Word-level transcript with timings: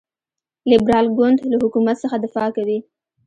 لیبرال 0.71 1.05
ګوند 1.17 1.39
له 1.51 1.55
حکومت 1.63 1.95
څخه 2.03 2.15
دفاع 2.25 2.49
کوي. 2.57 2.77